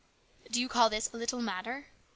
"Do 0.51 0.59
you 0.59 0.67
call 0.67 0.89
this 0.89 1.13
a 1.13 1.17
little 1.17 1.43
matter? 1.43 1.89